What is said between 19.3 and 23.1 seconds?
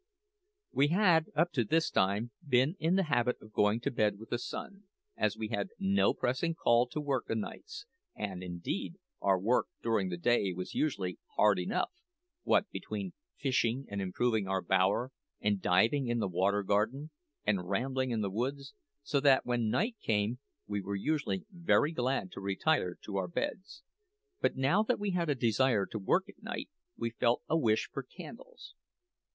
when night came we were usually very glad to retire